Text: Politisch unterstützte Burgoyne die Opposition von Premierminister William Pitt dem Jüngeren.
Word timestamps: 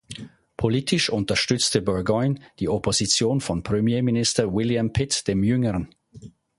Politisch 0.57 1.11
unterstützte 1.11 1.79
Burgoyne 1.83 2.39
die 2.57 2.69
Opposition 2.69 3.39
von 3.39 3.61
Premierminister 3.61 4.51
William 4.51 4.91
Pitt 4.93 5.27
dem 5.27 5.43
Jüngeren. 5.43 5.89